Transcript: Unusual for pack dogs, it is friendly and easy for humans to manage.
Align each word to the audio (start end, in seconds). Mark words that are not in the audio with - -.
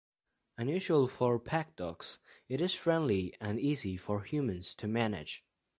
Unusual 0.57 1.05
for 1.05 1.37
pack 1.37 1.75
dogs, 1.75 2.17
it 2.49 2.59
is 2.59 2.73
friendly 2.73 3.35
and 3.39 3.59
easy 3.59 3.95
for 3.97 4.21
humans 4.23 4.73
to 4.73 4.87
manage. 4.87 5.45